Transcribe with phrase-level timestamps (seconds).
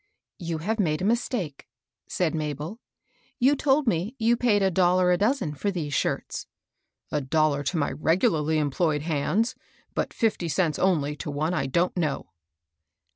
[0.49, 1.67] "You have made a mistake,"
[2.09, 2.79] said MabeL
[3.37, 6.47] You told me you paid a dollar a dozen for these shirts.""
[7.11, 9.53] A dollar to my regularly employed hands,
[9.93, 12.31] but fifty cents only to one I don't know."